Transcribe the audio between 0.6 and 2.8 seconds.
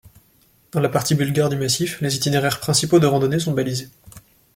Dans la partie bulgare du massif, les itinéraires